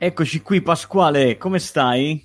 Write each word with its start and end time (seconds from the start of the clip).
Eccoci 0.00 0.42
qui 0.42 0.62
Pasquale, 0.62 1.36
come 1.38 1.58
stai? 1.58 2.24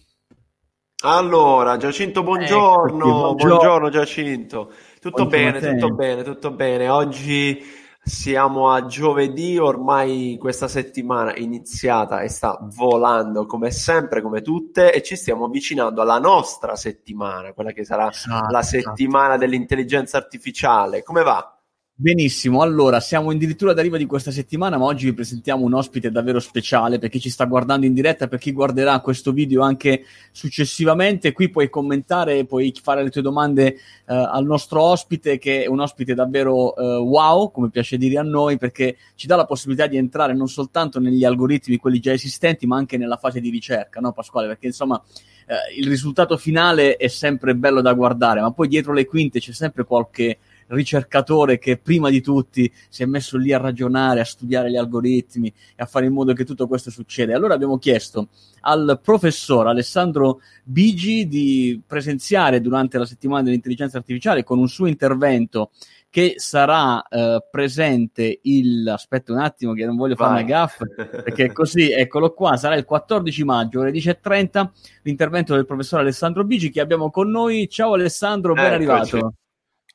Allora, 1.06 1.76
Giacinto, 1.78 2.22
buongiorno. 2.22 2.98
Buongiorno. 2.98 3.34
buongiorno. 3.34 3.90
Giacinto. 3.90 4.72
Tutto 5.02 5.26
buongiorno 5.26 5.60
bene, 5.60 5.80
tutto 5.80 5.94
bene, 5.96 6.24
tutto 6.24 6.52
bene. 6.52 6.90
Oggi 6.90 7.60
siamo 8.00 8.70
a 8.70 8.86
giovedì, 8.86 9.58
ormai 9.58 10.38
questa 10.40 10.68
settimana 10.68 11.34
è 11.34 11.40
iniziata 11.40 12.22
e 12.22 12.30
sta 12.30 12.60
volando 12.62 13.48
come 13.48 13.72
sempre, 13.72 14.22
come 14.22 14.44
tutte, 14.44 14.94
e 14.94 15.02
ci 15.02 15.16
stiamo 15.16 15.46
avvicinando 15.46 16.04
alla 16.04 16.20
nostra 16.20 16.76
settimana, 16.76 17.54
quella 17.54 17.72
che 17.72 17.84
sarà 17.84 18.12
esatto, 18.12 18.52
la 18.52 18.60
esatto. 18.60 18.82
settimana 18.82 19.30
esatto. 19.30 19.40
dell'intelligenza 19.40 20.18
artificiale. 20.18 21.02
Come 21.02 21.24
va? 21.24 21.53
Benissimo, 21.96 22.64
allora 22.64 23.00
siamo 23.00 23.30
addirittura 23.30 23.72
d'arrivo 23.72 23.98
di 23.98 24.08
questa 24.08 24.32
settimana, 24.32 24.80
ma 24.80 24.86
oggi 24.86 25.06
vi 25.06 25.14
presentiamo 25.14 25.64
un 25.64 25.76
ospite 25.76 26.10
davvero 26.10 26.40
speciale 26.40 26.98
per 26.98 27.10
chi 27.10 27.20
ci 27.20 27.30
sta 27.30 27.46
guardando 27.46 27.86
in 27.86 27.94
diretta, 27.94 28.28
per 28.28 28.40
chi 28.40 28.52
guarderà 28.52 29.00
questo 29.00 29.32
video 29.32 29.62
anche 29.62 30.04
successivamente. 30.32 31.32
Qui 31.34 31.52
puoi 31.52 31.70
commentare, 31.70 32.46
puoi 32.46 32.74
fare 32.82 33.04
le 33.04 33.12
tue 33.12 33.22
domande 33.22 33.76
eh, 33.76 33.78
al 34.08 34.44
nostro 34.44 34.82
ospite, 34.82 35.38
che 35.38 35.66
è 35.66 35.68
un 35.68 35.82
ospite 35.82 36.16
davvero 36.16 36.76
eh, 36.76 36.98
wow, 36.98 37.52
come 37.52 37.70
piace 37.70 37.98
dire 37.98 38.18
a 38.18 38.24
noi, 38.24 38.58
perché 38.58 38.98
ci 39.14 39.28
dà 39.28 39.36
la 39.36 39.46
possibilità 39.46 39.86
di 39.86 39.98
entrare 39.98 40.34
non 40.34 40.48
soltanto 40.48 41.00
negli 41.00 41.24
algoritmi, 41.24 41.78
quelli 41.78 42.00
già 42.00 42.12
esistenti, 42.12 42.66
ma 42.66 42.76
anche 42.76 42.98
nella 42.98 43.18
fase 43.18 43.40
di 43.40 43.52
ricerca, 43.52 44.00
no 44.00 44.14
Pasquale? 44.14 44.48
Perché 44.48 44.66
insomma 44.66 45.00
eh, 45.46 45.80
il 45.80 45.88
risultato 45.88 46.38
finale 46.38 46.96
è 46.96 47.08
sempre 47.08 47.56
bello 47.56 47.82
da 47.82 47.94
guardare, 47.94 48.42
ma 48.42 48.52
poi 48.52 48.68
dietro 48.68 48.94
le 48.94 49.06
quinte 49.06 49.40
c'è 49.40 49.54
sempre 49.54 49.84
qualche 49.84 50.40
ricercatore 50.68 51.58
che 51.58 51.78
prima 51.78 52.10
di 52.10 52.22
tutti 52.22 52.72
si 52.90 53.04
è 53.04 53.06
messo 53.06 53.38
lì 53.38 53.54
a 53.54 53.58
ragionare, 53.58 54.22
a 54.22 54.26
studiare 54.26 54.70
gli 54.70 54.78
algoritmi 54.78 55.48
e 55.48 55.84
a 55.84 55.86
fare 55.86 56.06
in 56.06 56.14
modo 56.14 56.34
che 56.34 56.46
tutto 56.46 56.68
questo 56.68 56.90
succeda. 56.90 57.36
Allora 57.36 57.54
abbiamo 57.54 57.78
chiesto 57.78 58.30
al 58.62 59.00
professor 59.02 59.68
Alessandro 59.68 60.42
Bigi 60.64 61.28
di 61.28 61.82
presenziare 61.86 62.62
durante 62.62 62.98
la 62.98 63.06
settimana 63.06 63.44
dell'intelligenza 63.44 63.98
artificiale 63.98 64.44
con 64.44 64.60
un 64.60 64.68
suo 64.68 64.88
intervento 64.88 65.72
che 66.14 66.36
sarà 66.38 67.02
eh, 67.08 67.44
presente 67.50 68.40
il 68.44 68.88
aspetta 68.88 69.32
un 69.34 69.40
attimo 69.40 69.74
che 69.74 69.84
non 69.84 69.96
voglio 69.96 70.14
fare 70.16 70.30
una 70.30 70.44
gaffa 70.44 70.86
perché 70.86 71.50
così 71.52 71.92
eccolo 71.92 72.34
qua 72.34 72.56
sarà 72.56 72.76
il 72.76 72.86
14 72.86 73.44
maggio 73.44 73.80
ore 73.80 73.92
10.30 73.92 74.70
l'intervento 75.02 75.56
del 75.56 75.66
professor 75.66 76.02
Alessandro 76.02 76.44
Bigi 76.44 76.70
che 76.70 76.82
abbiamo 76.82 77.10
con 77.10 77.32
noi 77.32 77.68
ciao 77.68 77.94
Alessandro 77.94 78.54
ben 78.54 78.74
Eccoci. 78.74 78.76
arrivato 78.76 79.34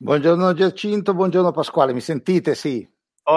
Buongiorno 0.01 0.53
Giacinto, 0.53 1.13
buongiorno 1.13 1.51
Pasquale, 1.51 1.91
mi 1.91 1.99
sentite? 1.99 2.55
Sì. 2.55 2.87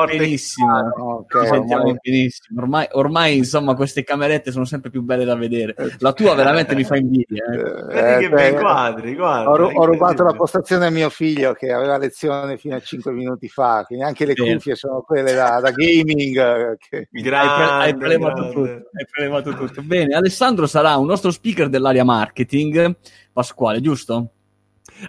Benissimo, 0.06 1.18
okay, 1.18 1.48
sentiamo 1.48 1.82
ormai... 1.82 1.98
benissimo. 2.00 2.60
Ormai, 2.60 2.86
ormai, 2.92 3.36
insomma, 3.36 3.74
queste 3.74 4.04
camerette 4.04 4.52
sono 4.52 4.64
sempre 4.64 4.88
più 4.88 5.02
belle 5.02 5.24
da 5.24 5.34
vedere. 5.34 5.74
La 5.98 6.12
tua 6.12 6.36
veramente 6.36 6.76
mi 6.76 6.84
fa 6.84 6.96
invidia. 6.96 7.44
Eh. 7.46 7.58
Eh, 7.58 8.02
Vedi 8.02 8.22
che 8.22 8.30
bei 8.30 8.54
quadri, 8.54 9.16
guarda, 9.16 9.50
ho, 9.50 9.72
ho 9.72 9.84
rubato 9.84 10.22
la 10.22 10.34
postazione 10.34 10.86
a 10.86 10.90
mio 10.90 11.10
figlio 11.10 11.52
che 11.52 11.72
aveva 11.72 11.98
lezione 11.98 12.56
fino 12.56 12.76
a 12.76 12.80
5 12.80 13.10
minuti 13.10 13.48
fa, 13.48 13.82
quindi 13.84 14.04
anche 14.04 14.24
le 14.24 14.34
Bene. 14.34 14.54
cuffie 14.54 14.76
sono 14.76 15.02
quelle 15.02 15.34
da, 15.34 15.58
da 15.58 15.72
gaming. 15.72 16.76
Che... 16.78 17.08
Grande, 17.10 17.64
hai, 17.64 17.90
pre- 17.96 18.06
prelevato 18.06 18.50
tutto, 18.50 18.60
hai 18.62 19.06
prelevato 19.10 19.54
tutto. 19.56 19.82
Bene, 19.82 20.14
Alessandro 20.14 20.68
sarà 20.68 20.96
un 20.96 21.06
nostro 21.06 21.32
speaker 21.32 21.68
dell'area 21.68 22.04
marketing, 22.04 22.96
Pasquale, 23.32 23.80
giusto? 23.80 24.30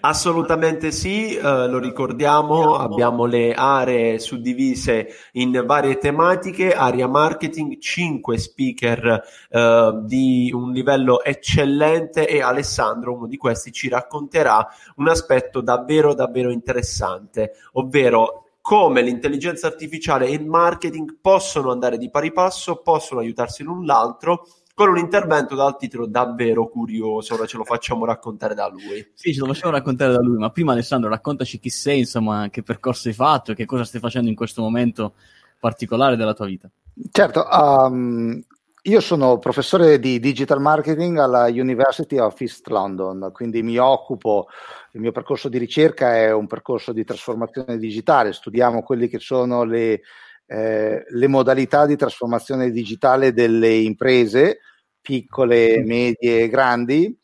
Assolutamente 0.02 0.92
sì, 0.92 1.36
eh, 1.36 1.42
lo 1.42 1.78
ricordiamo, 1.78 2.76
abbiamo 2.76 3.26
le 3.26 3.54
aree 3.54 4.20
suddivise 4.20 5.08
in 5.34 5.64
varie 5.66 5.98
tematiche, 5.98 6.74
area 6.74 7.08
marketing, 7.08 7.80
5 7.80 8.38
speaker 8.38 9.24
eh, 9.50 10.00
di 10.04 10.52
un 10.54 10.72
livello 10.72 11.24
eccellente 11.24 12.28
e 12.28 12.42
Alessandro, 12.42 13.14
uno 13.14 13.28
di 13.28 13.38
questi, 13.38 13.72
ci 13.72 13.88
racconterà 13.88 14.68
un 14.96 15.08
aspetto 15.08 15.62
davvero 15.62 16.14
davvero 16.14 16.52
interessante, 16.52 17.54
ovvero 17.74 18.44
come 18.62 19.02
l'intelligenza 19.02 19.68
artificiale 19.68 20.28
e 20.28 20.34
il 20.34 20.46
marketing 20.46 21.18
possono 21.20 21.70
andare 21.70 21.98
di 21.98 22.10
pari 22.10 22.32
passo, 22.32 22.78
possono 22.78 23.20
aiutarsi 23.20 23.62
l'un 23.62 23.86
l'altro 23.86 24.48
con 24.74 24.90
un 24.90 24.98
intervento 24.98 25.56
dal 25.56 25.78
titolo 25.78 26.08
davvero 26.08 26.68
curioso. 26.68 27.36
Ora 27.36 27.46
ce 27.46 27.58
lo 27.58 27.64
facciamo 27.64 28.06
raccontare 28.06 28.56
da 28.56 28.68
lui. 28.68 29.12
Sì, 29.14 29.34
ce 29.34 29.40
lo 29.40 29.48
facciamo 29.48 29.74
raccontare 29.74 30.14
da 30.14 30.22
lui, 30.22 30.38
ma 30.38 30.50
prima 30.50 30.72
Alessandro 30.72 31.10
raccontaci 31.10 31.60
chi 31.60 31.70
sei, 31.70 32.00
insomma, 32.00 32.50
che 32.50 32.64
percorso 32.64 33.08
hai 33.08 33.14
fatto 33.14 33.52
e 33.52 33.56
che 33.56 33.66
cosa 33.66 33.84
stai 33.84 34.02
facendo 34.02 34.30
in 34.30 34.36
questo 34.36 34.62
momento 34.62 35.14
particolare 35.60 36.16
della 36.16 36.34
tua 36.34 36.46
vita. 36.46 36.70
Certo, 37.12 37.48
um, 37.50 38.44
io 38.86 39.00
sono 39.00 39.38
professore 39.38 39.98
di 39.98 40.20
digital 40.20 40.60
marketing 40.60 41.18
alla 41.18 41.46
University 41.48 42.18
of 42.18 42.40
East 42.42 42.68
London, 42.68 43.30
quindi 43.32 43.64
mi 43.64 43.78
occupo, 43.78 44.48
il 44.92 45.00
mio 45.00 45.12
percorso 45.12 45.48
di 45.48 45.58
ricerca 45.58 46.16
è 46.16 46.34
un 46.34 46.48
percorso 46.48 46.92
di 46.92 47.06
trasformazione 47.06 47.78
digitale, 47.78 48.34
studiamo 48.34 48.84
quelle 48.84 49.08
che 49.08 49.20
sono 49.20 49.64
le 49.64 50.02
eh, 50.46 51.04
le 51.08 51.28
modalità 51.28 51.86
di 51.86 51.96
trasformazione 51.96 52.72
digitale 52.72 53.34
delle 53.34 53.74
imprese, 53.74 54.60
piccole, 55.02 55.84
medie 55.84 56.44
e 56.44 56.50
grandi, 56.50 57.18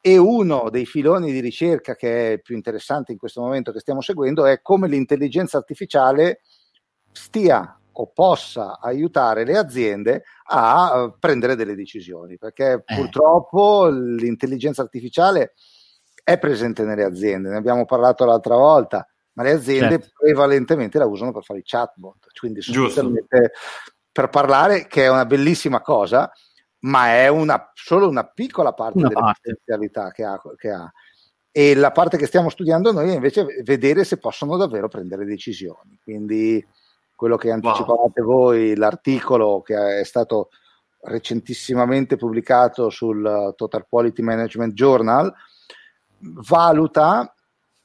e 0.00 0.18
uno 0.18 0.68
dei 0.68 0.84
filoni 0.84 1.32
di 1.32 1.40
ricerca 1.40 1.94
che 1.94 2.34
è 2.34 2.38
più 2.38 2.54
interessante 2.54 3.12
in 3.12 3.18
questo 3.18 3.40
momento 3.40 3.72
che 3.72 3.80
stiamo 3.80 4.02
seguendo 4.02 4.44
è 4.44 4.60
come 4.60 4.86
l'intelligenza 4.86 5.56
artificiale 5.56 6.42
stia 7.10 7.78
o 7.90 8.10
possa 8.12 8.80
aiutare 8.80 9.44
le 9.44 9.56
aziende 9.56 10.24
a 10.48 11.14
prendere 11.18 11.54
delle 11.54 11.74
decisioni, 11.74 12.36
perché 12.36 12.82
eh. 12.84 12.94
purtroppo 12.94 13.86
l'intelligenza 13.88 14.82
artificiale 14.82 15.54
è 16.22 16.38
presente 16.38 16.84
nelle 16.84 17.04
aziende, 17.04 17.50
ne 17.50 17.56
abbiamo 17.56 17.84
parlato 17.84 18.24
l'altra 18.24 18.56
volta, 18.56 19.08
ma 19.34 19.42
le 19.42 19.52
aziende 19.52 20.00
certo. 20.00 20.12
prevalentemente 20.18 20.98
la 20.98 21.06
usano 21.06 21.32
per 21.32 21.44
fare 21.44 21.60
i 21.60 21.64
chatbot, 21.64 22.26
quindi 22.38 22.62
sostanzialmente 22.62 23.52
per 24.10 24.28
parlare, 24.28 24.86
che 24.86 25.04
è 25.04 25.10
una 25.10 25.26
bellissima 25.26 25.80
cosa, 25.80 26.30
ma 26.80 27.08
è 27.08 27.28
una, 27.28 27.70
solo 27.74 28.08
una 28.08 28.24
piccola 28.24 28.72
parte 28.72 28.98
una 28.98 29.08
delle 29.08 29.20
parte. 29.20 29.40
potenzialità 29.42 30.10
che 30.12 30.24
ha, 30.24 30.40
che 30.56 30.70
ha. 30.70 30.92
E 31.50 31.74
la 31.74 31.90
parte 31.90 32.16
che 32.16 32.26
stiamo 32.26 32.48
studiando 32.48 32.92
noi 32.92 33.10
è 33.10 33.14
invece 33.14 33.46
vedere 33.64 34.04
se 34.04 34.18
possono 34.18 34.56
davvero 34.56 34.88
prendere 34.88 35.24
decisioni. 35.24 35.98
Quindi 36.02 36.64
quello 37.16 37.36
che 37.36 37.50
anticipavate 37.50 38.20
wow. 38.20 38.30
voi, 38.30 38.76
l'articolo 38.76 39.62
che 39.62 40.00
è 40.00 40.04
stato 40.04 40.50
recentissimamente 41.02 42.16
pubblicato 42.16 42.90
sul 42.90 43.52
Total 43.56 43.86
Quality 43.88 44.22
Management 44.22 44.74
Journal, 44.74 45.32
valuta 46.18 47.34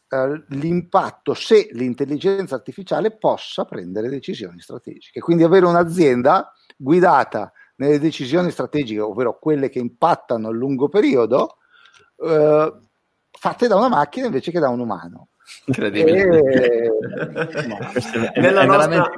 eh, 0.10 0.44
l'impatto 0.50 1.34
se 1.34 1.70
l'intelligenza 1.72 2.56
artificiale 2.56 3.12
possa 3.12 3.66
prendere 3.66 4.10
decisioni 4.10 4.60
strategiche. 4.60 5.20
Quindi 5.20 5.44
avere 5.44 5.66
un'azienda 5.66 6.52
guidata 6.76 7.52
nelle 7.76 8.00
decisioni 8.00 8.52
strategiche, 8.52 9.00
ovvero 9.00 9.38
quelle 9.40 9.70
che 9.70 9.80
impattano 9.80 10.48
a 10.48 10.52
lungo 10.52 10.90
periodo, 10.90 11.58
eh, 12.18 12.74
fatte 13.32 13.68
da 13.68 13.76
una 13.76 13.88
macchina 13.88 14.26
invece 14.26 14.52
che 14.52 14.60
da 14.60 14.70
un 14.70 14.80
umano. 14.80 15.30
Incredibile. 15.66 16.88
E... 18.32 18.40
Nella 18.40 18.66
nostra 18.66 19.10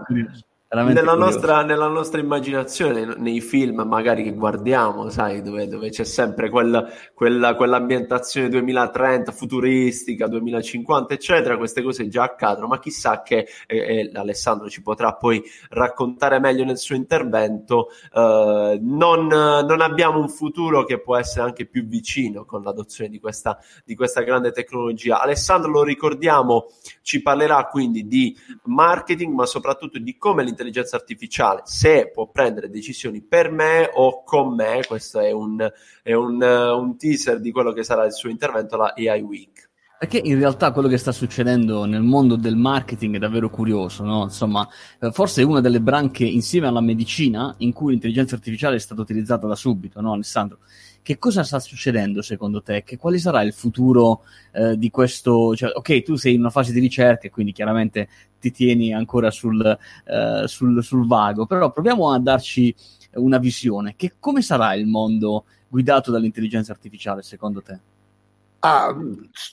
nella 0.74 1.16
nostra, 1.16 1.64
nella 1.64 1.88
nostra, 1.88 2.22
immaginazione, 2.22 3.04
nei, 3.18 3.42
film 3.42 3.82
magari 3.82 4.24
che 4.24 4.32
guardiamo, 4.32 5.09
sai, 5.09 5.42
dove, 5.42 5.68
dove 5.68 5.90
c'è 5.90 6.06
sempre 6.06 6.50
quella, 6.50 6.88
quella, 7.14 7.56
quell'ambientazione 7.56 8.48
2030, 8.48 9.34
futuristica, 9.34 10.28
2050, 10.28 11.14
eccetera, 11.14 11.58
queste 11.58 11.82
cose 11.82 12.08
già 12.08 12.24
accadono, 12.24 12.68
ma 12.68 12.80
chissà 12.80 13.22
che 13.22 13.50
eh, 13.68 14.12
Alessandro 14.14 14.70
ci 14.70 14.82
potrà 14.82 15.14
poi 15.14 15.44
raccontare 15.72 16.40
meglio 16.40 16.64
nel 16.64 16.78
suo 16.78 16.96
intervento, 16.96 17.90
eh, 18.14 18.80
non, 18.82 19.28
non, 19.28 19.82
abbiamo 19.82 20.20
un 20.20 20.29
futuro 20.29 20.85
che 20.85 21.02
può 21.02 21.18
essere 21.18 21.44
anche 21.44 21.66
più 21.66 21.85
vicino 21.85 22.46
con 22.46 22.64
l'adozione 22.64 23.09
di 23.09 23.20
questa, 23.20 23.59
di 23.84 23.94
questa 23.94 24.22
grande 24.22 24.53
tecnologia. 24.53 25.20
Alessandro, 25.20 25.70
lo 25.70 25.84
ricordiamo, 25.84 26.68
ci 27.02 27.22
parlerà 27.22 27.66
quindi 27.66 28.08
di 28.08 28.34
marketing, 28.64 29.34
ma 29.34 29.46
soprattutto 29.46 30.00
di 30.00 30.16
come 30.18 30.44
l'intelligenza 30.44 30.59
l'intelligenza 30.63 30.96
artificiale, 30.96 31.61
se 31.66 32.11
può 32.13 32.29
prendere 32.29 32.69
decisioni 32.69 33.22
per 33.22 33.52
me 33.52 33.90
o 33.93 34.23
con 34.23 34.55
me, 34.55 34.81
questo 34.87 35.19
è 35.19 35.31
un, 35.31 35.69
è 36.03 36.13
un, 36.13 36.41
un 36.41 36.97
teaser 36.97 37.40
di 37.40 37.52
quello 37.52 37.73
che 37.73 37.84
sarà 37.84 38.05
il 38.05 38.13
suo 38.13 38.29
intervento 38.29 38.75
alla 38.75 38.93
AI 38.96 39.22
Week. 39.22 39.69
Perché 40.02 40.17
in 40.17 40.40
realtà 40.40 40.72
quello 40.72 40.87
che 40.87 40.97
sta 40.97 41.11
succedendo 41.11 41.85
nel 41.85 42.02
mondo 42.02 42.35
del 42.35 42.55
marketing 42.55 43.17
è 43.17 43.19
davvero 43.19 43.52
curioso, 43.52 44.03
no? 44.03 44.23
Insomma, 44.23 44.67
eh, 44.99 45.11
forse 45.11 45.43
è 45.43 45.46
una 45.46 45.61
delle 45.61 45.79
branche 45.79 46.25
insieme 46.25 46.66
alla 46.66 46.81
medicina 46.81 47.53
in 47.59 47.72
cui 47.72 47.91
l'intelligenza 47.91 48.34
artificiale 48.34 48.78
è 48.78 48.79
stata 48.79 48.99
utilizzata 48.99 49.46
da 49.46 49.53
subito, 49.53 50.02
no, 50.02 50.13
Alessandro? 50.13 50.58
Che 51.03 51.18
cosa 51.18 51.44
sta 51.44 51.59
succedendo 51.59 52.22
secondo 52.22 52.62
te? 52.62 52.84
Che 52.84 52.98
quale 52.98 53.18
sarà 53.18 53.42
il 53.42 53.53
futuro 53.53 54.22
eh, 54.52 54.78
di 54.78 54.90
questo? 54.92 55.56
Cioè, 55.56 55.72
ok, 55.74 56.03
tu 56.03 56.16
sei 56.16 56.36
in 56.36 56.42
una 56.42 56.50
fase 56.50 56.72
di 56.72 56.80
ricerca 56.80 57.30
quindi 57.30 57.52
chiaramente 57.52 58.08
ti 58.40 58.52
tieni 58.52 58.94
ancora 58.94 59.32
sul, 59.32 59.66
eh, 60.06 60.44
sul, 60.46 60.84
sul 60.84 61.08
vago, 61.08 61.46
però 61.46 61.72
proviamo 61.72 62.12
a 62.12 62.20
darci 62.20 62.76
una 63.14 63.38
visione. 63.38 63.96
Che 63.96 64.14
come 64.20 64.42
sarà 64.42 64.74
il 64.76 64.86
mondo 64.86 65.46
guidato 65.68 66.12
dall'intelligenza 66.12 66.72
artificiale 66.72 67.22
secondo 67.22 67.62
te? 67.62 67.80
Ah, 68.59 68.96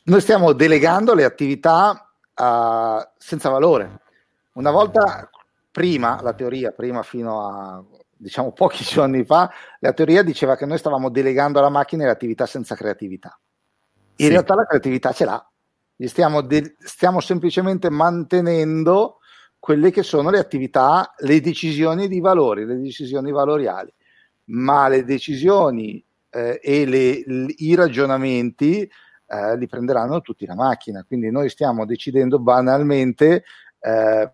noi 0.05 0.21
stiamo 0.21 0.53
delegando 0.53 1.15
le 1.15 1.25
attività 1.25 2.11
uh, 2.35 3.09
senza 3.17 3.49
valore. 3.49 4.01
Una 4.55 4.71
volta 4.71 5.31
prima, 5.71 6.21
la 6.23 6.35
teoria, 6.35 6.73
prima 6.73 7.03
fino 7.03 7.47
a 7.47 7.85
diciamo 8.19 8.53
pochi 8.53 8.83
giorni 8.85 9.25
fa, 9.25 9.51
la 9.81 9.93
teoria 9.93 10.23
diceva 10.23 10.57
che 10.57 10.67
noi 10.67 10.79
stavamo 10.79 11.09
delegando 11.09 11.59
alla 11.59 11.69
macchina 11.71 12.05
le 12.05 12.11
attività 12.11 12.47
senza 12.47 12.75
creatività. 12.75 13.39
In 14.17 14.27
sì. 14.27 14.33
realtà 14.33 14.55
la 14.55 14.67
creatività 14.67 15.13
ce 15.13 15.25
l'ha. 15.25 15.51
Stiamo, 16.01 16.43
de- 16.43 16.77
stiamo 16.79 17.21
semplicemente 17.21 17.91
mantenendo 17.91 19.19
quelle 19.59 19.91
che 19.91 20.03
sono 20.03 20.31
le 20.31 20.39
attività, 20.39 21.15
le 21.19 21.41
decisioni 21.41 22.09
di 22.09 22.21
valori, 22.21 22.65
le 22.65 22.77
decisioni 22.81 23.31
valoriali. 23.33 23.93
Ma 24.51 24.89
le 24.89 25.05
decisioni 25.05 26.05
eh, 26.31 26.61
e 26.63 26.87
le, 26.87 27.23
le, 27.27 27.55
i 27.57 27.75
ragionamenti 27.75 28.89
eh, 29.27 29.57
li 29.57 29.67
prenderanno 29.67 30.21
tutti 30.21 30.47
la 30.47 30.55
macchina. 30.55 31.05
Quindi 31.05 31.31
noi 31.31 31.49
stiamo 31.49 31.85
decidendo 31.85 32.39
banalmente 32.39 33.45
eh, 33.81 34.33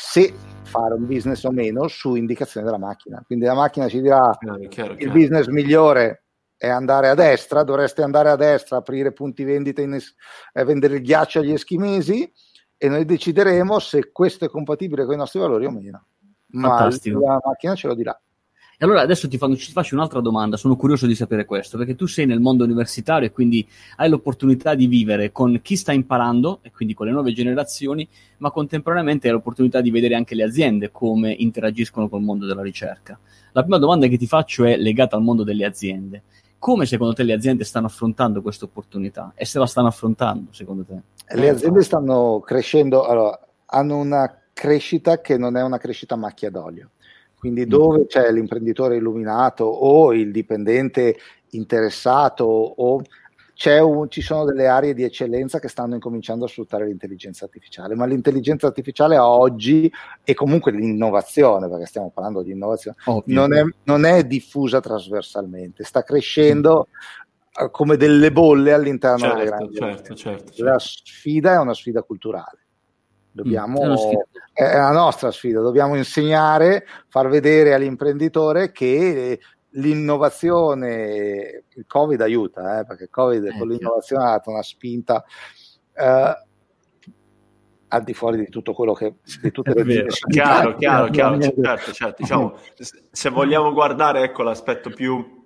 se 0.00 0.32
fare 0.62 0.94
un 0.94 1.06
business 1.06 1.44
o 1.44 1.50
meno 1.50 1.86
su 1.86 2.14
indicazione 2.14 2.64
della 2.64 2.78
macchina. 2.78 3.22
Quindi 3.24 3.44
la 3.44 3.54
macchina 3.54 3.86
ci 3.86 4.00
dirà 4.00 4.34
chiaro, 4.40 4.68
chiaro, 4.68 4.94
il 4.96 5.10
business 5.10 5.46
migliore 5.48 6.24
è 6.56 6.68
andare 6.68 7.10
a 7.10 7.14
destra, 7.14 7.64
dovreste 7.64 8.02
andare 8.02 8.30
a 8.30 8.36
destra, 8.36 8.78
aprire 8.78 9.12
punti 9.12 9.44
vendita 9.44 9.82
e 9.82 9.94
es- 9.94 10.14
vendere 10.54 10.96
il 10.96 11.02
ghiaccio 11.02 11.40
agli 11.40 11.52
eschimesi 11.52 12.32
e 12.78 12.88
noi 12.88 13.04
decideremo 13.04 13.78
se 13.78 14.10
questo 14.10 14.46
è 14.46 14.48
compatibile 14.48 15.04
con 15.04 15.14
i 15.14 15.18
nostri 15.18 15.38
valori 15.38 15.66
o 15.66 15.70
meno. 15.70 16.06
Ma 16.52 16.88
la 16.88 17.40
macchina 17.44 17.74
ce 17.74 17.86
lo 17.86 17.94
dirà. 17.94 18.18
E 18.82 18.86
allora 18.86 19.02
adesso 19.02 19.28
ti, 19.28 19.36
fanno, 19.36 19.56
ti, 19.56 19.72
faccio 19.72 19.94
un'altra 19.94 20.20
domanda, 20.22 20.56
sono 20.56 20.74
curioso 20.74 21.06
di 21.06 21.14
sapere 21.14 21.44
questo, 21.44 21.76
perché 21.76 21.94
tu 21.94 22.06
sei 22.06 22.24
nel 22.24 22.40
mondo 22.40 22.64
universitario 22.64 23.28
e 23.28 23.30
quindi 23.30 23.68
hai 23.96 24.08
l'opportunità 24.08 24.74
di 24.74 24.86
vivere 24.86 25.32
con 25.32 25.60
chi 25.60 25.76
sta 25.76 25.92
imparando 25.92 26.60
e 26.62 26.70
quindi 26.70 26.94
con 26.94 27.04
le 27.04 27.12
nuove 27.12 27.34
generazioni, 27.34 28.08
ma 28.38 28.50
contemporaneamente 28.50 29.26
hai 29.26 29.34
l'opportunità 29.34 29.82
di 29.82 29.90
vedere 29.90 30.14
anche 30.14 30.34
le 30.34 30.44
aziende 30.44 30.90
come 30.90 31.30
interagiscono 31.30 32.08
col 32.08 32.22
mondo 32.22 32.46
della 32.46 32.62
ricerca. 32.62 33.18
La 33.52 33.60
prima 33.60 33.76
domanda 33.76 34.06
che 34.06 34.16
ti 34.16 34.26
faccio 34.26 34.64
è 34.64 34.78
legata 34.78 35.14
al 35.14 35.22
mondo 35.22 35.44
delle 35.44 35.66
aziende. 35.66 36.22
Come 36.58 36.86
secondo 36.86 37.12
te 37.12 37.22
le 37.22 37.34
aziende 37.34 37.64
stanno 37.64 37.84
affrontando 37.84 38.40
questa 38.40 38.64
opportunità? 38.64 39.34
E 39.34 39.44
se 39.44 39.58
la 39.58 39.66
stanno 39.66 39.88
affrontando, 39.88 40.52
secondo 40.54 40.84
te? 40.84 41.36
Le 41.36 41.48
aziende 41.50 41.82
stanno 41.82 42.40
crescendo, 42.40 43.04
allora, 43.04 43.38
hanno 43.66 43.98
una 43.98 44.40
crescita 44.54 45.20
che 45.20 45.36
non 45.36 45.58
è 45.58 45.62
una 45.62 45.76
crescita 45.76 46.16
macchia 46.16 46.48
d'olio 46.48 46.92
quindi 47.40 47.66
dove 47.66 48.04
c'è 48.06 48.30
l'imprenditore 48.30 48.96
illuminato 48.96 49.64
o 49.64 50.12
il 50.12 50.30
dipendente 50.30 51.16
interessato 51.52 52.44
o 52.44 53.02
un, 53.62 54.08
ci 54.10 54.20
sono 54.20 54.44
delle 54.44 54.68
aree 54.68 54.92
di 54.92 55.04
eccellenza 55.04 55.58
che 55.58 55.68
stanno 55.68 55.94
incominciando 55.94 56.44
a 56.44 56.48
sfruttare 56.48 56.84
l'intelligenza 56.84 57.46
artificiale, 57.46 57.94
ma 57.94 58.04
l'intelligenza 58.04 58.66
artificiale 58.66 59.16
oggi 59.16 59.90
e 60.22 60.34
comunque 60.34 60.70
l'innovazione, 60.72 61.66
perché 61.68 61.86
stiamo 61.86 62.10
parlando 62.10 62.42
di 62.42 62.52
innovazione, 62.52 62.96
non 63.24 63.54
è, 63.54 63.62
non 63.84 64.04
è, 64.04 64.24
diffusa 64.24 64.80
trasversalmente, 64.80 65.82
sta 65.82 66.02
crescendo 66.02 66.88
mm. 67.62 67.66
come 67.70 67.96
delle 67.96 68.30
bolle 68.32 68.74
all'interno 68.74 69.18
certo, 69.18 69.36
delle 69.36 69.48
grandi 69.48 69.74
certo, 69.74 70.14
certo, 70.14 70.44
certo, 70.44 70.64
La 70.64 70.78
sfida 70.78 71.52
è 71.52 71.58
una 71.58 71.74
sfida 71.74 72.02
culturale. 72.02 72.58
Dobbiamo, 73.32 73.94
è, 74.52 74.62
è 74.62 74.76
la 74.76 74.92
nostra 74.92 75.30
sfida, 75.30 75.60
dobbiamo 75.60 75.94
insegnare, 75.94 76.84
far 77.08 77.28
vedere 77.28 77.74
all'imprenditore 77.74 78.72
che 78.72 79.38
l'innovazione, 79.70 81.64
il 81.68 81.84
Covid 81.86 82.20
aiuta, 82.20 82.80
eh, 82.80 82.84
perché 82.84 83.04
il 83.04 83.10
Covid 83.10 83.44
eh, 83.44 83.58
con 83.58 83.68
l'innovazione 83.68 84.24
ha 84.24 84.30
dato 84.30 84.50
una 84.50 84.62
spinta 84.62 85.24
eh, 85.92 86.44
al 87.92 88.04
di 88.04 88.14
fuori 88.14 88.38
di 88.38 88.48
tutto 88.48 88.72
quello 88.72 88.92
che 88.94 89.16
di 89.42 89.50
tutte 89.50 89.74
le 89.74 89.82
vero, 89.82 90.08
chiaro, 90.28 90.74
chiaro, 90.76 91.08
chiaro, 91.10 91.40
certo, 91.40 91.92
certo, 91.92 92.16
diciamo, 92.18 92.56
se 93.10 93.30
vogliamo 93.30 93.72
guardare 93.72 94.22
ecco 94.22 94.42
l'aspetto 94.42 94.90
più 94.90 95.39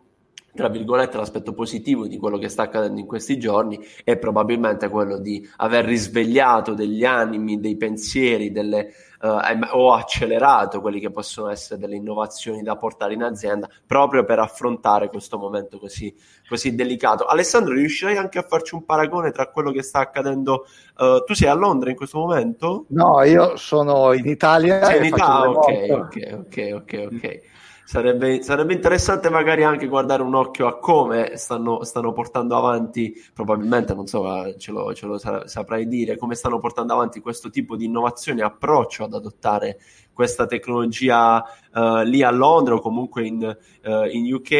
tra 0.54 0.68
virgolette, 0.68 1.16
l'aspetto 1.16 1.52
positivo 1.52 2.06
di 2.06 2.16
quello 2.16 2.38
che 2.38 2.48
sta 2.48 2.62
accadendo 2.62 3.00
in 3.00 3.06
questi 3.06 3.38
giorni 3.38 3.78
è 4.04 4.16
probabilmente 4.16 4.88
quello 4.88 5.18
di 5.18 5.46
aver 5.56 5.84
risvegliato 5.84 6.74
degli 6.74 7.04
animi, 7.04 7.58
dei 7.58 7.76
pensieri, 7.76 8.52
delle, 8.52 8.92
uh, 9.20 9.38
o 9.72 9.92
accelerato 9.92 10.80
quelli 10.80 11.00
che 11.00 11.10
possono 11.10 11.48
essere 11.48 11.80
delle 11.80 11.96
innovazioni 11.96 12.62
da 12.62 12.76
portare 12.76 13.14
in 13.14 13.24
azienda 13.24 13.68
proprio 13.84 14.24
per 14.24 14.38
affrontare 14.38 15.08
questo 15.08 15.38
momento 15.38 15.78
così, 15.78 16.14
così 16.48 16.76
delicato. 16.76 17.24
Alessandro, 17.24 17.74
riuscirai 17.74 18.16
anche 18.16 18.38
a 18.38 18.42
farci 18.42 18.76
un 18.76 18.84
paragone 18.84 19.32
tra 19.32 19.48
quello 19.48 19.72
che 19.72 19.82
sta 19.82 19.98
accadendo? 19.98 20.66
Uh, 20.96 21.24
tu 21.24 21.34
sei 21.34 21.48
a 21.48 21.54
Londra 21.54 21.90
in 21.90 21.96
questo 21.96 22.18
momento? 22.18 22.84
No, 22.90 23.20
io 23.24 23.56
sono 23.56 24.12
in 24.12 24.28
Italia. 24.28 24.84
Sei 24.84 24.98
in 24.98 25.04
Italia, 25.06 25.50
ok, 25.50 25.86
ok, 25.90 26.34
ok, 26.38 26.70
ok, 26.74 27.08
ok. 27.12 27.40
Sarebbe, 27.86 28.42
sarebbe, 28.42 28.72
interessante 28.72 29.28
magari 29.28 29.62
anche 29.62 29.86
guardare 29.86 30.22
un 30.22 30.34
occhio 30.34 30.66
a 30.66 30.78
come 30.78 31.36
stanno, 31.36 31.84
stanno 31.84 32.12
portando 32.12 32.56
avanti, 32.56 33.14
probabilmente 33.34 33.94
non 33.94 34.06
so, 34.06 34.56
ce 34.56 34.72
lo, 34.72 34.94
ce 34.94 35.06
lo 35.06 35.18
saprai 35.18 35.86
dire, 35.86 36.16
come 36.16 36.34
stanno 36.34 36.58
portando 36.58 36.94
avanti 36.94 37.20
questo 37.20 37.50
tipo 37.50 37.76
di 37.76 37.84
innovazione 37.84 38.40
e 38.40 38.44
approccio 38.44 39.04
ad 39.04 39.12
adottare 39.12 39.78
questa 40.14 40.46
tecnologia 40.46 41.44
uh, 41.74 42.02
lì 42.04 42.22
a 42.22 42.30
Londra 42.30 42.74
o 42.76 42.80
comunque 42.80 43.26
in, 43.26 43.42
uh, 43.84 44.04
in, 44.04 44.32
UK 44.32 44.50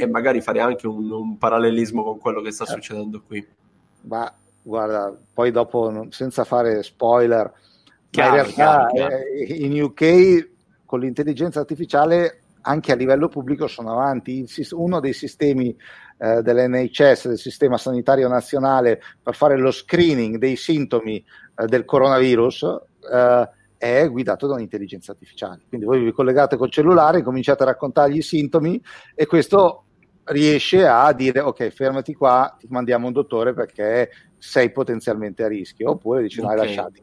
e 0.00 0.06
magari 0.10 0.40
fare 0.40 0.60
anche 0.60 0.86
un, 0.86 1.10
un 1.10 1.36
parallelismo 1.36 2.02
con 2.02 2.18
quello 2.18 2.40
che 2.40 2.50
sta 2.50 2.64
certo. 2.64 2.80
succedendo 2.80 3.20
qui. 3.26 3.46
Ma 4.02 4.32
guarda, 4.62 5.14
poi 5.34 5.50
dopo, 5.50 6.06
senza 6.08 6.44
fare 6.44 6.82
spoiler, 6.82 7.52
chiaro, 8.08 8.28
in 8.28 8.34
realtà 8.36 8.86
chiaro, 8.90 8.90
chiaro. 8.92 9.16
Eh, 9.16 9.54
in 9.66 9.82
UK 9.82 10.48
con 10.86 11.00
l'intelligenza 11.00 11.60
artificiale 11.60 12.39
anche 12.62 12.92
a 12.92 12.96
livello 12.96 13.28
pubblico 13.28 13.66
sono 13.66 13.92
avanti. 13.92 14.46
Uno 14.72 15.00
dei 15.00 15.12
sistemi 15.12 15.74
eh, 16.18 16.42
dell'NHS, 16.42 17.28
del 17.28 17.38
sistema 17.38 17.78
sanitario 17.78 18.28
nazionale, 18.28 19.00
per 19.22 19.34
fare 19.34 19.56
lo 19.56 19.70
screening 19.70 20.36
dei 20.36 20.56
sintomi 20.56 21.16
eh, 21.16 21.66
del 21.66 21.84
coronavirus 21.84 22.66
eh, 23.12 23.50
è 23.78 24.08
guidato 24.10 24.46
da 24.46 24.54
un'intelligenza 24.54 25.12
artificiale. 25.12 25.62
Quindi 25.68 25.86
voi 25.86 26.04
vi 26.04 26.12
collegate 26.12 26.56
col 26.56 26.70
cellulare, 26.70 27.22
cominciate 27.22 27.62
a 27.62 27.66
raccontargli 27.66 28.18
i 28.18 28.22
sintomi 28.22 28.80
e 29.14 29.26
questo 29.26 29.84
riesce 30.24 30.86
a 30.86 31.12
dire 31.12 31.40
ok, 31.40 31.68
fermati 31.70 32.14
qua, 32.14 32.54
ti 32.58 32.66
mandiamo 32.68 33.06
un 33.06 33.12
dottore 33.14 33.54
perché 33.54 34.10
sei 34.36 34.70
potenzialmente 34.70 35.44
a 35.44 35.48
rischio, 35.48 35.90
oppure 35.90 36.22
dici 36.22 36.40
okay. 36.40 36.56
no, 36.56 36.62
lasciati. 36.62 37.02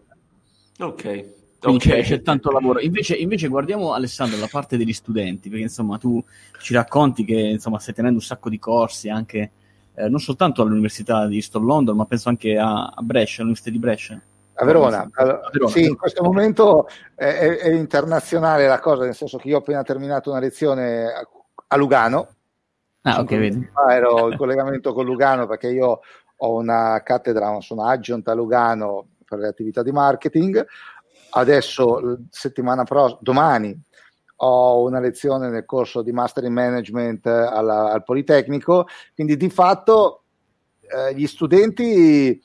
Ok, 0.79 1.25
quindi 1.59 1.87
okay. 1.87 2.01
c'è, 2.01 2.07
c'è, 2.07 2.21
tanto 2.21 2.51
lavoro. 2.51 2.79
Invece, 2.79 3.15
invece, 3.15 3.47
guardiamo 3.47 3.93
Alessandro 3.93 4.39
la 4.39 4.47
parte 4.49 4.77
degli 4.77 4.93
studenti, 4.93 5.49
perché 5.49 5.63
insomma 5.63 5.97
tu 5.97 6.23
ci 6.59 6.73
racconti 6.73 7.25
che 7.25 7.33
insomma 7.33 7.79
stai 7.79 7.93
tenendo 7.93 8.19
un 8.19 8.25
sacco 8.25 8.49
di 8.49 8.59
corsi 8.59 9.09
anche 9.09 9.51
eh, 9.99 10.09
non 10.09 10.19
soltanto 10.19 10.61
all'Università 10.61 11.25
di 11.25 11.35
East 11.37 11.55
London, 11.55 11.95
ma 11.95 12.05
penso 12.05 12.29
anche 12.29 12.55
a, 12.55 12.93
a 12.95 13.01
Brescia, 13.01 13.41
all'Università 13.41 13.71
di 13.71 13.79
Brescia. 13.79 14.21
A 14.59 14.65
Verona. 14.65 15.09
Allora, 15.13 15.41
a 15.41 15.49
Verona. 15.51 15.71
Sì, 15.71 15.85
in 15.85 15.97
questo 15.97 16.23
momento 16.23 16.87
è, 17.15 17.25
è, 17.25 17.69
internazionale 17.69 18.67
la 18.67 18.79
cosa, 18.79 19.05
nel 19.05 19.15
senso 19.15 19.39
che 19.39 19.47
io 19.47 19.55
ho 19.55 19.59
appena 19.59 19.81
terminato 19.81 20.29
una 20.29 20.39
lezione 20.39 21.05
a, 21.05 21.27
a 21.67 21.75
Lugano. 21.77 22.27
Ah, 23.01 23.19
ok, 23.21 23.29
vedi. 23.37 23.69
Ero 23.89 24.29
in 24.29 24.37
collegamento 24.37 24.93
con 24.93 25.03
Lugano 25.03 25.47
perché 25.47 25.69
io 25.69 26.01
ho 26.35 26.55
una 26.55 27.01
cattedra, 27.03 27.59
sono 27.61 27.87
adjunct 27.87 28.27
a 28.27 28.33
Lugano 28.35 29.07
per 29.27 29.39
le 29.39 29.47
attività 29.47 29.81
di 29.81 29.91
marketing 29.91 30.63
adesso 31.39 32.19
settimana 32.29 32.83
prossima, 32.83 33.19
domani 33.21 33.79
ho 34.39 34.83
una 34.83 34.99
lezione 34.99 35.49
nel 35.49 35.65
corso 35.65 36.01
di 36.01 36.11
Master 36.11 36.43
in 36.43 36.53
Management 36.53 37.25
alla, 37.25 37.91
al 37.91 38.03
Politecnico, 38.03 38.87
quindi 39.15 39.35
di 39.35 39.49
fatto 39.49 40.23
eh, 40.81 41.15
gli 41.15 41.25
studenti 41.25 42.39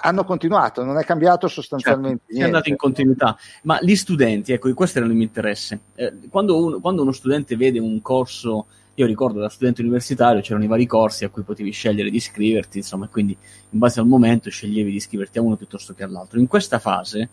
hanno 0.00 0.24
continuato, 0.24 0.84
non 0.84 0.98
è 0.98 1.04
cambiato 1.04 1.48
sostanzialmente 1.48 2.18
certo, 2.18 2.32
niente. 2.32 2.44
È 2.44 2.46
andato 2.46 2.68
in 2.68 2.76
continuità, 2.76 3.36
ma 3.62 3.78
gli 3.80 3.94
studenti, 3.94 4.52
ecco, 4.52 4.72
questo 4.74 4.98
era 4.98 5.06
il 5.06 5.14
mio 5.14 5.24
interesse. 5.24 5.80
Eh, 5.94 6.12
quando, 6.30 6.64
un, 6.64 6.80
quando, 6.80 7.02
uno 7.02 7.12
studente 7.12 7.56
vede 7.56 7.78
un 7.78 8.00
corso 8.00 8.66
io 8.94 9.06
ricordo 9.06 9.38
da 9.38 9.48
studente 9.48 9.80
universitario 9.80 10.40
c'erano 10.40 10.64
i 10.64 10.68
vari 10.68 10.84
corsi 10.84 11.24
a 11.24 11.28
cui 11.28 11.42
potevi 11.42 11.70
scegliere 11.70 12.10
di 12.10 12.16
iscriverti, 12.16 12.78
insomma, 12.78 13.06
quindi 13.06 13.36
in 13.70 13.78
base 13.78 14.00
al 14.00 14.06
momento 14.06 14.50
sceglievi 14.50 14.90
di 14.90 14.96
iscriverti 14.96 15.38
a 15.38 15.42
uno 15.42 15.54
piuttosto 15.54 15.94
che 15.94 16.02
all'altro. 16.02 16.40
In 16.40 16.48
questa 16.48 16.80
fase, 16.80 17.28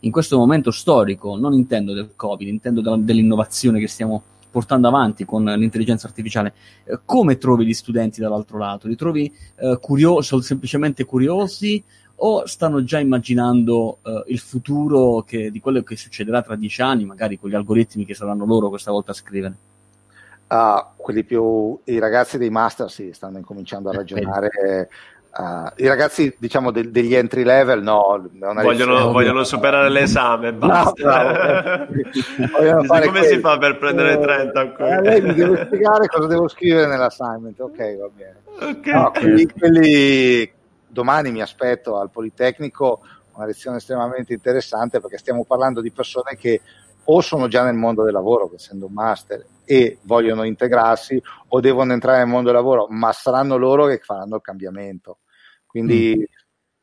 in 0.00 0.10
questo 0.10 0.38
momento 0.38 0.70
storico, 0.70 1.36
non 1.36 1.52
intendo 1.52 1.92
del 1.92 2.12
Covid, 2.16 2.48
intendo 2.48 2.80
della, 2.80 2.96
dell'innovazione 2.96 3.80
che 3.80 3.88
stiamo 3.88 4.22
portando 4.50 4.88
avanti 4.88 5.24
con 5.24 5.44
l'intelligenza 5.44 6.06
artificiale, 6.06 6.54
eh, 6.84 6.98
come 7.04 7.38
trovi 7.38 7.64
gli 7.64 7.74
studenti 7.74 8.20
dall'altro 8.20 8.58
lato? 8.58 8.88
Li 8.88 8.96
trovi 8.96 9.32
eh, 9.56 9.78
curiosi 9.80 10.34
o 10.34 10.40
semplicemente 10.40 11.04
curiosi 11.04 11.82
o 12.22 12.46
stanno 12.46 12.82
già 12.84 12.98
immaginando 12.98 13.98
eh, 14.02 14.24
il 14.28 14.38
futuro 14.38 15.22
che, 15.22 15.50
di 15.50 15.60
quello 15.60 15.82
che 15.82 15.96
succederà 15.96 16.42
tra 16.42 16.56
dieci 16.56 16.82
anni, 16.82 17.04
magari 17.04 17.38
con 17.38 17.48
gli 17.48 17.54
algoritmi 17.54 18.04
che 18.04 18.14
saranno 18.14 18.44
loro 18.44 18.68
questa 18.68 18.90
volta 18.90 19.12
a 19.12 19.14
scrivere? 19.14 19.54
Uh, 20.48 20.84
quelli 20.96 21.22
più 21.22 21.78
i 21.84 22.00
ragazzi 22.00 22.36
dei 22.36 22.50
master 22.50 22.90
sì, 22.90 23.12
stanno 23.12 23.38
incominciando 23.38 23.88
a 23.88 23.92
eh, 23.92 23.96
ragionare 23.98 24.88
Uh, 25.32 25.70
I 25.76 25.86
ragazzi, 25.86 26.34
diciamo, 26.38 26.72
de- 26.72 26.90
degli 26.90 27.14
entry 27.14 27.44
level, 27.44 27.82
no. 27.82 28.20
Vogliono, 28.32 29.12
vogliono, 29.12 29.44
superare 29.44 29.88
l'esame, 29.88 30.52
basta. 30.52 31.86
No, 31.86 31.86
come 32.86 33.08
quelli. 33.10 33.26
si 33.26 33.38
fa 33.38 33.56
per 33.56 33.78
prendere 33.78 34.18
30? 34.18 34.76
Eh, 34.76 35.00
lei 35.02 35.20
mi 35.22 35.34
deve 35.34 35.66
spiegare 35.66 36.08
cosa 36.08 36.26
devo 36.26 36.48
scrivere 36.48 36.88
nell'assignment. 36.88 37.60
Ok, 37.60 37.98
va 37.98 38.08
bene. 38.12 38.36
Okay. 38.76 38.92
No, 38.92 39.10
quelli, 39.12 39.46
quelli, 39.46 40.52
domani 40.88 41.30
mi 41.30 41.42
aspetto 41.42 41.98
al 41.98 42.10
Politecnico 42.10 43.00
una 43.34 43.46
lezione 43.46 43.76
estremamente 43.76 44.32
interessante 44.32 45.00
perché 45.00 45.16
stiamo 45.16 45.44
parlando 45.44 45.80
di 45.80 45.92
persone 45.92 46.36
che 46.36 46.60
o 47.04 47.20
sono 47.20 47.48
già 47.48 47.64
nel 47.64 47.74
mondo 47.74 48.04
del 48.04 48.12
lavoro, 48.12 48.50
essendo 48.54 48.86
un 48.86 48.92
master, 48.92 49.44
e 49.64 49.98
vogliono 50.02 50.44
integrarsi, 50.44 51.20
o 51.48 51.60
devono 51.60 51.92
entrare 51.92 52.18
nel 52.18 52.28
mondo 52.28 52.46
del 52.50 52.56
lavoro, 52.56 52.86
ma 52.88 53.12
saranno 53.12 53.56
loro 53.56 53.86
che 53.86 53.98
faranno 53.98 54.36
il 54.36 54.42
cambiamento. 54.42 55.18
Quindi 55.66 56.14
mm. 56.18 56.22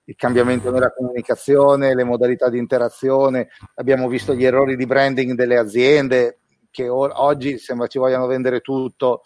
il 0.05 0.15
cambiamento 0.15 0.71
nella 0.71 0.93
comunicazione, 0.93 1.93
le 1.93 2.03
modalità 2.03 2.50
di 2.50 2.57
interazione, 2.57 3.50
abbiamo 3.75 4.07
visto 4.07 4.33
gli 4.33 4.45
errori 4.45 4.75
di 4.75 4.86
branding 4.86 5.33
delle 5.33 5.57
aziende 5.57 6.39
che 6.71 6.88
o- 6.88 7.12
oggi 7.13 7.57
sembra 7.57 7.88
ci 7.88 7.97
vogliano 7.97 8.27
vendere 8.27 8.62
tutto 8.62 9.24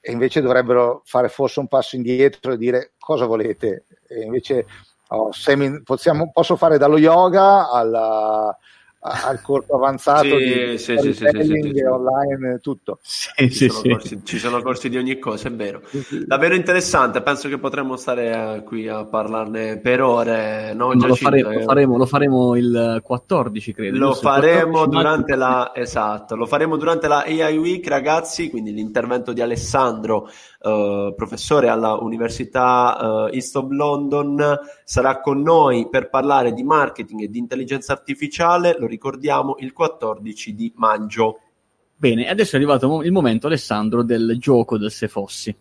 e 0.00 0.12
invece 0.12 0.40
dovrebbero 0.40 1.02
fare 1.04 1.28
forse 1.28 1.60
un 1.60 1.68
passo 1.68 1.96
indietro 1.96 2.52
e 2.52 2.56
dire 2.56 2.92
cosa 2.98 3.26
volete. 3.26 3.84
E 4.06 4.22
invece 4.22 4.66
oh, 5.08 5.32
semi- 5.32 5.82
possiamo, 5.82 6.30
posso 6.32 6.56
fare 6.56 6.78
dallo 6.78 6.98
yoga 6.98 7.70
alla, 7.70 8.56
al 9.00 9.40
corso 9.42 9.76
avanzato 9.76 10.24
sì, 10.24 10.36
di 10.36 10.78
sì, 10.78 10.96
sì, 10.98 11.12
sì, 11.12 11.80
online 11.82 12.58
tutto. 12.60 12.98
Ci 13.02 13.68
sono, 13.68 13.94
corsi, 13.94 14.20
ci, 14.24 14.38
sono 14.38 14.60
corsi, 14.60 14.88
di 14.88 14.96
ogni 14.96 15.18
cosa, 15.18 15.48
è 15.48 15.52
vero. 15.52 15.82
Davvero 16.26 16.54
interessante, 16.54 17.22
penso 17.22 17.48
che 17.48 17.58
potremmo 17.58 17.96
stare 17.96 18.58
uh, 18.58 18.64
qui 18.64 18.88
a 18.88 19.04
parlarne 19.04 19.78
per 19.78 20.02
ore. 20.02 20.74
No, 20.74 20.92
lo, 20.92 21.14
faremo, 21.14 21.52
lo, 21.52 21.60
faremo, 21.60 21.96
lo, 21.96 22.06
faremo, 22.06 22.56
il 22.56 23.00
14, 23.02 23.72
credo. 23.72 23.98
Lo 23.98 24.14
faremo 24.14 24.84
14, 24.84 24.96
durante 24.96 25.36
la 25.36 25.72
esatto, 25.74 26.34
lo 26.34 26.46
faremo 26.46 26.76
durante 26.76 27.06
la 27.06 27.22
AI 27.22 27.56
Week, 27.56 27.86
ragazzi, 27.86 28.50
quindi 28.50 28.72
l'intervento 28.72 29.32
di 29.32 29.40
Alessandro 29.40 30.28
Uh, 30.60 31.14
professore 31.14 31.68
alla 31.68 31.92
Università 31.94 33.28
uh, 33.28 33.32
East 33.32 33.54
of 33.54 33.70
London, 33.70 34.58
sarà 34.82 35.20
con 35.20 35.40
noi 35.40 35.88
per 35.88 36.10
parlare 36.10 36.52
di 36.52 36.64
marketing 36.64 37.22
e 37.22 37.28
di 37.28 37.38
intelligenza 37.38 37.92
artificiale, 37.92 38.74
lo 38.76 38.87
ricordiamo, 38.88 39.56
il 39.58 39.72
14 39.72 40.54
di 40.54 40.72
maggio. 40.76 41.40
Bene, 41.94 42.28
adesso 42.28 42.56
è 42.56 42.58
arrivato 42.58 43.02
il 43.02 43.12
momento, 43.12 43.46
Alessandro, 43.46 44.02
del 44.02 44.36
gioco 44.38 44.78
del 44.78 44.90
Se 44.90 45.08
Fossi. 45.08 45.54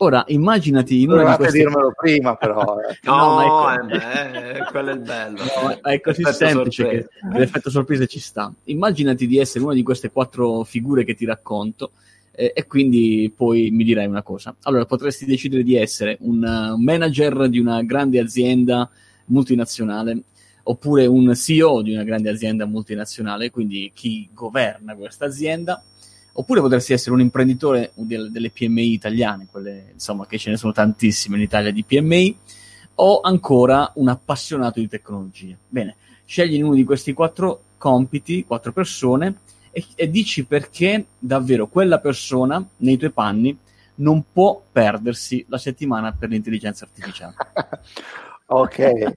Ora, 0.00 0.24
immaginati 0.28 1.02
in 1.02 1.10
una 1.10 1.30
di 1.30 1.36
queste... 1.36 1.58
dirmelo 1.58 1.92
prima, 1.96 2.36
però. 2.36 2.76
Eh. 2.88 2.98
no, 3.02 3.16
no 3.16 3.34
ma 3.34 3.74
è, 3.74 3.78
co... 3.78 3.88
eh, 3.88 4.64
quello 4.70 4.90
è 4.90 4.94
il 4.94 5.00
bello. 5.00 5.38
No, 5.38 5.80
è 5.82 6.00
così 6.00 6.22
l'effetto 6.22 6.46
semplice 6.46 6.82
sorpresa. 6.82 7.08
che 7.32 7.38
l'effetto 7.38 7.70
sorpresa 7.70 8.06
ci 8.06 8.20
sta. 8.20 8.52
Immaginati 8.64 9.26
di 9.26 9.38
essere 9.38 9.64
una 9.64 9.74
di 9.74 9.82
queste 9.82 10.10
quattro 10.10 10.62
figure 10.62 11.04
che 11.04 11.14
ti 11.14 11.24
racconto 11.24 11.92
eh, 12.30 12.52
e 12.54 12.66
quindi 12.66 13.32
poi 13.34 13.70
mi 13.72 13.82
dirai 13.82 14.06
una 14.06 14.22
cosa. 14.22 14.54
Allora, 14.62 14.84
potresti 14.84 15.24
decidere 15.24 15.64
di 15.64 15.74
essere 15.74 16.16
un 16.20 16.42
uh, 16.44 16.80
manager 16.80 17.48
di 17.48 17.58
una 17.58 17.82
grande 17.82 18.20
azienda 18.20 18.88
multinazionale 19.26 20.22
oppure 20.68 21.06
un 21.06 21.34
CEO 21.34 21.80
di 21.82 21.94
una 21.94 22.04
grande 22.04 22.28
azienda 22.28 22.66
multinazionale, 22.66 23.50
quindi 23.50 23.90
chi 23.94 24.28
governa 24.32 24.94
questa 24.94 25.24
azienda, 25.24 25.82
oppure 26.32 26.60
potresti 26.60 26.92
essere 26.92 27.14
un 27.14 27.20
imprenditore 27.20 27.92
del, 27.94 28.30
delle 28.30 28.50
PMI 28.50 28.92
italiane, 28.92 29.48
quelle 29.50 29.90
insomma 29.94 30.26
che 30.26 30.36
ce 30.36 30.50
ne 30.50 30.56
sono 30.56 30.72
tantissime 30.72 31.36
in 31.36 31.42
Italia 31.42 31.72
di 31.72 31.84
PMI, 31.84 32.36
o 32.96 33.20
ancora 33.20 33.90
un 33.94 34.08
appassionato 34.08 34.78
di 34.78 34.88
tecnologia. 34.88 35.56
Bene, 35.66 35.96
scegli 36.26 36.60
uno 36.60 36.74
di 36.74 36.84
questi 36.84 37.14
quattro 37.14 37.62
compiti, 37.78 38.44
quattro 38.44 38.72
persone, 38.72 39.40
e, 39.70 39.84
e 39.94 40.10
dici 40.10 40.44
perché 40.44 41.06
davvero 41.18 41.68
quella 41.68 41.98
persona 41.98 42.62
nei 42.78 42.98
tuoi 42.98 43.10
panni 43.10 43.56
non 43.96 44.22
può 44.30 44.62
perdersi 44.70 45.44
la 45.48 45.58
settimana 45.58 46.12
per 46.12 46.28
l'intelligenza 46.28 46.84
artificiale. 46.84 47.34
ok. 48.46 49.16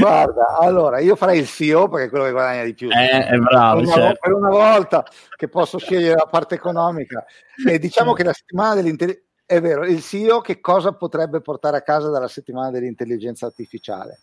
Guarda, 0.00 0.56
allora 0.58 0.98
io 0.98 1.14
farei 1.14 1.38
il 1.38 1.46
CEO 1.46 1.88
perché 1.88 2.06
è 2.06 2.08
quello 2.08 2.24
che 2.24 2.32
guadagna 2.32 2.64
di 2.64 2.74
più. 2.74 2.90
Eh, 2.90 3.26
è 3.26 3.36
bravo. 3.38 3.80
Per 3.80 3.86
una, 3.86 3.96
certo. 3.96 4.18
per 4.20 4.32
una, 4.32 4.48
volta 4.48 5.06
che 5.36 5.48
posso 5.48 5.78
scegliere 5.78 6.16
la 6.16 6.26
parte 6.26 6.56
economica. 6.56 7.24
E 7.66 7.78
diciamo 7.78 8.12
che 8.12 8.24
la 8.24 8.32
settimana 8.32 8.74
dell'intelligenza. 8.74 9.26
È 9.46 9.62
vero, 9.62 9.86
il 9.86 10.02
CEO 10.02 10.42
che 10.42 10.60
cosa 10.60 10.92
potrebbe 10.92 11.40
portare 11.40 11.78
a 11.78 11.82
casa 11.82 12.10
dalla 12.10 12.28
settimana 12.28 12.70
dell'intelligenza 12.70 13.46
artificiale? 13.46 14.18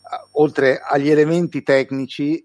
Uh, 0.00 0.40
oltre 0.40 0.80
agli 0.80 1.10
elementi 1.10 1.62
tecnici, 1.62 2.42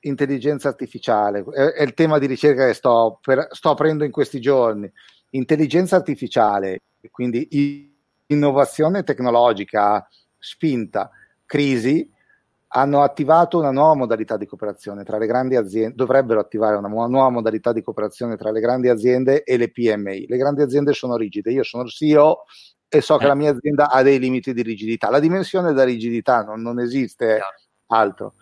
intelligenza 0.00 0.68
artificiale, 0.68 1.44
è, 1.52 1.64
è, 1.72 1.82
il 1.82 1.92
tema 1.92 2.18
di 2.18 2.24
ricerca 2.24 2.64
che 2.66 2.72
sto, 2.72 3.18
per, 3.20 3.48
sto 3.50 3.70
aprendo 3.70 4.04
in 4.04 4.10
questi 4.10 4.40
giorni. 4.40 4.90
Intelligenza 5.30 5.96
artificiale, 5.96 6.80
quindi 7.10 7.46
innovazione 8.26 9.02
tecnologica 9.02 10.08
spinta, 10.38 11.10
crisi, 11.50 12.08
hanno 12.74 13.02
attivato 13.02 13.58
una 13.58 13.72
nuova 13.72 13.96
modalità 13.96 14.36
di 14.36 14.46
cooperazione 14.46 15.02
tra 15.02 15.18
le 15.18 15.26
grandi 15.26 15.56
aziende, 15.56 15.96
dovrebbero 15.96 16.38
attivare 16.38 16.76
una 16.76 16.86
nuova 16.86 17.28
modalità 17.28 17.72
di 17.72 17.82
cooperazione 17.82 18.36
tra 18.36 18.52
le 18.52 18.60
grandi 18.60 18.88
aziende 18.88 19.42
e 19.42 19.56
le 19.56 19.72
PMI. 19.72 20.26
Le 20.28 20.36
grandi 20.36 20.62
aziende 20.62 20.92
sono 20.92 21.16
rigide, 21.16 21.50
io 21.50 21.64
sono 21.64 21.82
il 21.82 21.90
CEO 21.90 22.44
e 22.88 23.00
so 23.00 23.16
che 23.16 23.26
la 23.26 23.34
mia 23.34 23.50
azienda 23.50 23.90
ha 23.90 24.00
dei 24.02 24.20
limiti 24.20 24.52
di 24.54 24.62
rigidità. 24.62 25.10
La 25.10 25.18
dimensione 25.18 25.70
della 25.70 25.82
rigidità 25.82 26.44
non, 26.44 26.62
non 26.62 26.78
esiste 26.78 27.40
altro. 27.88 28.34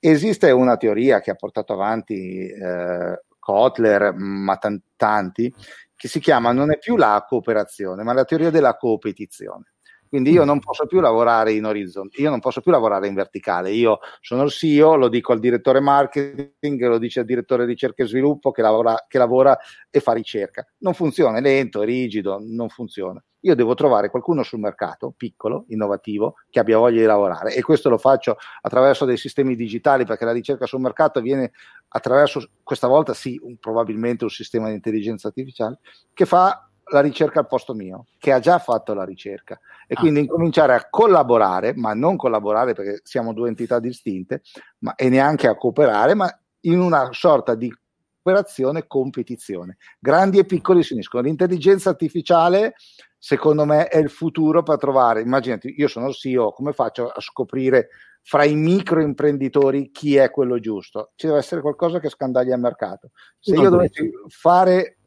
Esiste 0.00 0.50
una 0.50 0.76
teoria 0.76 1.20
che 1.20 1.30
ha 1.30 1.36
portato 1.36 1.72
avanti 1.72 2.48
eh, 2.48 3.22
Kotler, 3.38 4.12
ma 4.16 4.56
t- 4.56 4.80
tanti, 4.96 5.54
che 5.94 6.08
si 6.08 6.18
chiama 6.18 6.50
non 6.50 6.72
è 6.72 6.78
più 6.78 6.96
la 6.96 7.24
cooperazione, 7.28 8.02
ma 8.02 8.12
la 8.12 8.24
teoria 8.24 8.50
della 8.50 8.76
competizione. 8.76 9.74
Quindi 10.08 10.30
io 10.30 10.44
non 10.44 10.58
posso 10.60 10.86
più 10.86 11.00
lavorare 11.00 11.52
in 11.52 11.64
orizzonte, 11.64 12.20
io 12.20 12.30
non 12.30 12.40
posso 12.40 12.60
più 12.60 12.70
lavorare 12.70 13.08
in 13.08 13.14
verticale. 13.14 13.70
Io 13.70 13.98
sono 14.20 14.42
il 14.42 14.50
CEO, 14.50 14.96
lo 14.96 15.08
dico 15.08 15.32
al 15.32 15.40
direttore 15.40 15.80
marketing, 15.80 16.86
lo 16.86 16.98
dice 16.98 17.20
al 17.20 17.26
direttore 17.26 17.64
ricerca 17.64 18.02
e 18.02 18.06
sviluppo 18.06 18.50
che 18.50 18.62
lavora, 18.62 19.04
che 19.06 19.18
lavora 19.18 19.56
e 19.90 20.00
fa 20.00 20.12
ricerca. 20.12 20.66
Non 20.78 20.94
funziona, 20.94 21.38
è 21.38 21.40
lento, 21.40 21.82
è 21.82 21.84
rigido, 21.84 22.38
non 22.40 22.68
funziona. 22.68 23.22
Io 23.42 23.54
devo 23.54 23.74
trovare 23.74 24.10
qualcuno 24.10 24.42
sul 24.42 24.58
mercato, 24.58 25.14
piccolo, 25.16 25.64
innovativo, 25.68 26.34
che 26.50 26.58
abbia 26.58 26.76
voglia 26.78 27.00
di 27.00 27.06
lavorare 27.06 27.54
e 27.54 27.62
questo 27.62 27.88
lo 27.88 27.96
faccio 27.96 28.36
attraverso 28.62 29.04
dei 29.04 29.16
sistemi 29.16 29.54
digitali 29.54 30.04
perché 30.04 30.24
la 30.24 30.32
ricerca 30.32 30.66
sul 30.66 30.80
mercato 30.80 31.20
avviene 31.20 31.52
attraverso, 31.88 32.50
questa 32.64 32.88
volta 32.88 33.14
sì, 33.14 33.38
un, 33.40 33.56
probabilmente 33.58 34.24
un 34.24 34.30
sistema 34.30 34.68
di 34.68 34.74
intelligenza 34.74 35.28
artificiale, 35.28 35.78
che 36.12 36.26
fa 36.26 36.67
la 36.90 37.00
ricerca 37.00 37.40
al 37.40 37.46
posto 37.46 37.74
mio, 37.74 38.06
che 38.18 38.32
ha 38.32 38.40
già 38.40 38.58
fatto 38.58 38.94
la 38.94 39.04
ricerca 39.04 39.58
e 39.86 39.94
ah. 39.96 40.00
quindi 40.00 40.20
incominciare 40.20 40.74
a 40.74 40.86
collaborare, 40.88 41.74
ma 41.74 41.94
non 41.94 42.16
collaborare 42.16 42.74
perché 42.74 43.00
siamo 43.02 43.32
due 43.32 43.48
entità 43.48 43.78
distinte, 43.80 44.42
ma, 44.78 44.94
e 44.94 45.08
neanche 45.08 45.48
a 45.48 45.56
cooperare, 45.56 46.14
ma 46.14 46.28
in 46.62 46.80
una 46.80 47.08
sorta 47.12 47.54
di 47.54 47.72
cooperazione 48.28 48.86
competizione. 48.86 49.78
Grandi 49.98 50.38
e 50.38 50.44
piccoli 50.44 50.82
si 50.82 50.92
uniscono. 50.92 51.22
L'intelligenza 51.22 51.90
artificiale, 51.90 52.74
secondo 53.16 53.64
me, 53.64 53.88
è 53.88 53.98
il 53.98 54.10
futuro 54.10 54.62
per 54.62 54.76
trovare. 54.76 55.22
Immaginati, 55.22 55.74
io 55.76 55.88
sono 55.88 56.08
il 56.08 56.14
CEO, 56.14 56.52
come 56.52 56.72
faccio 56.72 57.08
a 57.08 57.20
scoprire 57.20 57.88
fra 58.22 58.44
i 58.44 58.54
microimprenditori 58.54 59.90
chi 59.90 60.16
è 60.16 60.30
quello 60.30 60.58
giusto? 60.60 61.12
Ci 61.14 61.26
deve 61.26 61.38
essere 61.38 61.62
qualcosa 61.62 61.98
che 61.98 62.10
scandaglia 62.10 62.54
il 62.54 62.60
mercato. 62.60 63.10
Se 63.38 63.54
io 63.54 63.70
dovessi 63.70 64.10
fare 64.28 64.97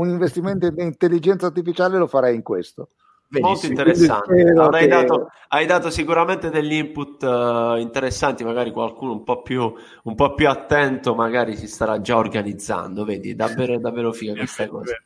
un 0.00 0.08
investimento 0.08 0.66
in 0.66 0.74
intelligenza 0.78 1.46
artificiale 1.46 1.98
lo 1.98 2.06
farei 2.06 2.34
in 2.34 2.42
questo. 2.42 2.90
Benissimo. 3.28 3.50
Molto 3.50 3.66
interessante. 3.66 4.34
Che... 4.34 4.88
Dato, 4.88 5.28
hai 5.48 5.66
dato 5.66 5.90
sicuramente 5.90 6.48
degli 6.48 6.72
input 6.72 7.22
uh, 7.22 7.76
interessanti, 7.76 8.42
magari 8.42 8.70
qualcuno 8.70 9.12
un 9.12 9.22
po, 9.22 9.42
più, 9.42 9.72
un 10.04 10.14
po' 10.14 10.34
più 10.34 10.48
attento, 10.48 11.14
magari 11.14 11.56
si 11.56 11.66
starà 11.66 12.00
già 12.00 12.16
organizzando. 12.16 13.04
Vedi, 13.04 13.34
davvero, 13.34 13.78
davvero 13.78 14.12
figa 14.12 14.34
questa 14.34 14.66
cosa. 14.68 14.96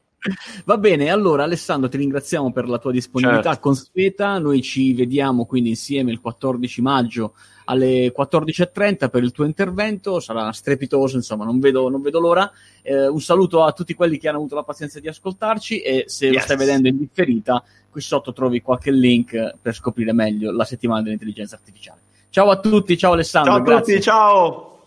Va 0.65 0.79
bene, 0.79 1.11
allora 1.11 1.43
Alessandro 1.43 1.89
ti 1.89 1.97
ringraziamo 1.97 2.53
per 2.53 2.69
la 2.69 2.79
tua 2.79 2.93
disponibilità 2.93 3.51
certo. 3.51 3.61
consueta, 3.61 4.39
noi 4.39 4.63
ci 4.63 4.95
vediamo 4.95 5.47
quindi 5.47 5.71
insieme 5.71 6.13
il 6.13 6.21
14 6.21 6.81
maggio 6.81 7.35
alle 7.73 8.13
14.30 8.17 9.09
per 9.09 9.23
il 9.23 9.33
tuo 9.33 9.45
intervento, 9.45 10.21
sarà 10.21 10.53
strepitoso, 10.53 11.17
insomma 11.17 11.45
non 11.45 11.59
vedo, 11.59 11.89
non 11.89 12.03
vedo 12.03 12.21
l'ora. 12.21 12.51
Eh, 12.83 13.07
un 13.07 13.21
saluto 13.21 13.65
a 13.65 13.73
tutti 13.73 13.95
quelli 13.95 14.19
che 14.19 14.29
hanno 14.29 14.39
avuto 14.39 14.55
la 14.55 14.63
pazienza 14.63 15.01
di 15.01 15.09
ascoltarci 15.09 15.81
e 15.81 16.05
se 16.07 16.27
yes. 16.27 16.35
lo 16.35 16.41
stai 16.41 16.57
vedendo 16.59 16.89
in 16.89 16.99
differita, 16.99 17.63
qui 17.91 18.01
sotto 18.01 18.33
trovi 18.33 18.61
qualche 18.61 18.91
link 18.91 19.55
per 19.61 19.75
scoprire 19.75 20.13
meglio 20.13 20.53
la 20.53 20.65
settimana 20.65 21.03
dell'intelligenza 21.03 21.57
artificiale. 21.57 22.01
Ciao 22.29 22.51
a 22.51 22.61
tutti, 22.61 22.97
ciao 22.97 23.13
Alessandro. 23.13 23.53
Ciao 23.53 23.61
a 23.61 23.65
grazie. 23.65 23.95
tutti, 23.95 24.05
ciao. 24.05 24.81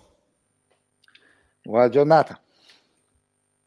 Buona 1.63 1.89
giornata. 1.89 2.39